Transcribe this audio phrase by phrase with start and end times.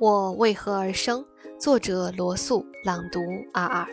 [0.00, 1.24] 我为何而生？
[1.58, 3.20] 作者罗素，朗读
[3.52, 3.84] 二二。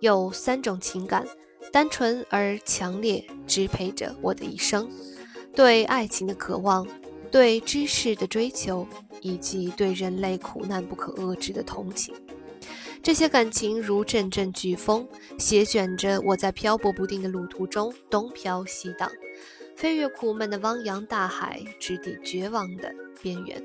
[0.00, 1.24] 有三种情感，
[1.70, 4.90] 单纯而强烈，支配着我的一生：
[5.54, 6.84] 对爱情的渴望，
[7.30, 8.84] 对知识的追求，
[9.20, 12.12] 以及对人类苦难不可遏制的同情。
[13.00, 15.06] 这些感情如阵阵飓风，
[15.38, 19.08] 席卷着我在漂泊不定的路途中东飘西荡，
[19.76, 23.62] 飞越苦闷的汪洋大海，直抵绝望的边缘。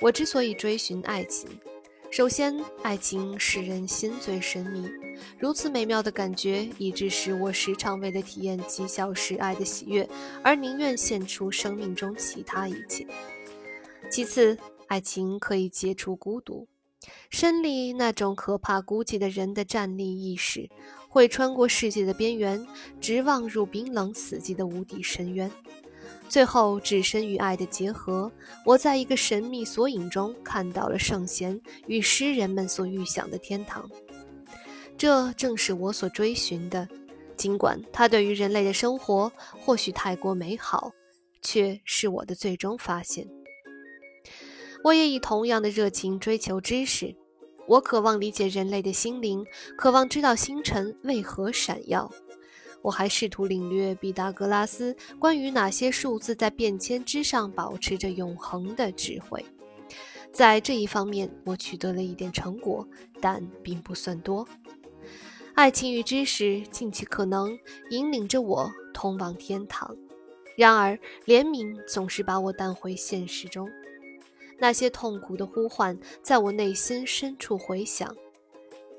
[0.00, 1.46] 我之所以追寻爱情，
[2.10, 4.88] 首先，爱情使人心醉神迷，
[5.38, 10.08] 如此美妙的感觉，以致使我时常为了体验极小时爱的喜悦，
[10.42, 13.06] 而宁愿献出生命中其他一切。
[14.10, 16.66] 其次，爱情可以解除孤独，
[17.28, 20.70] 身里那种可怕孤寂的人的站立意识，
[21.10, 22.66] 会穿过世界的边缘，
[23.02, 25.52] 直望入冰冷死寂的无底深渊。
[26.30, 28.30] 最后，置身与爱的结合，
[28.64, 33.90] 我在一个神秘索引中看到了圣贤与诗人们所预想的天堂。
[34.96, 36.88] 这正是我所追寻的，
[37.36, 40.92] 尽管它对于人类的生活或许太过美好，
[41.42, 43.26] 却是我的最终发现。
[44.84, 47.12] 我也以同样的热情追求知识，
[47.66, 49.44] 我渴望理解人类的心灵，
[49.76, 52.08] 渴望知道星辰为何闪耀。
[52.82, 59.44] 我还试图领略毕达哥拉斯关于哪些数字在变迁之上保持着永恒的智慧。
[60.32, 62.86] 在这一方面，我取得了一点成果，
[63.20, 64.46] 但并不算多。
[65.54, 67.58] 爱情与知识尽其可能
[67.90, 69.94] 引领着我通往天堂，
[70.56, 73.68] 然而怜悯总是把我带回现实中。
[74.58, 78.14] 那些痛苦的呼唤在我内心深处回响。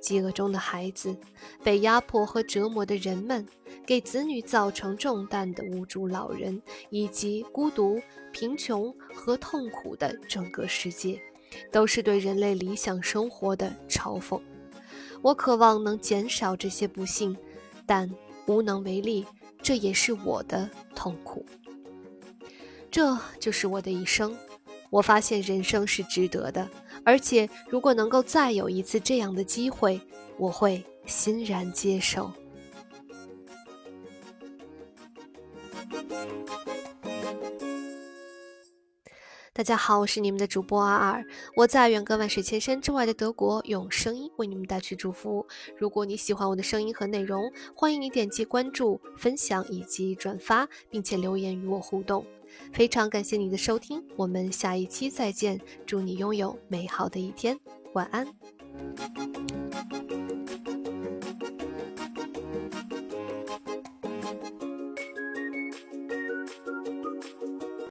[0.02, 1.16] 饥饿中的孩子，
[1.64, 3.48] 被压迫和折磨的人们，
[3.92, 6.62] 给子女造成重担的无助老人，
[6.92, 8.00] 以及孤独、
[8.32, 11.22] 贫穷和痛苦的整个世界，
[11.74, 14.40] 都是对人类理想生活的嘲讽。
[15.22, 17.36] 我渴望能减少这些不幸，
[17.86, 18.10] 但
[18.46, 19.26] 无能为力。
[19.62, 21.46] 这也是我的痛苦。
[22.90, 24.34] 这就是我的一生。
[24.90, 26.66] 我发现人生是值得的，
[27.04, 30.00] 而且如果能够再有一次这样的机会，
[30.38, 32.32] 我会欣然接受。
[39.54, 41.26] 大家好，我是你们的主播阿尔，
[41.56, 45.46] 我在远隔万水千山之外的德国，用声音为你们带去祝福。
[45.78, 52.26] 如果你喜欢我的声音和内容，欢迎你点击关注、分享以及转发，并且留言与我互动。
[52.74, 55.60] 非常感谢你的收听，我们下一期再见。
[55.86, 57.60] 祝你拥有美好的一天，
[57.94, 58.26] 晚安。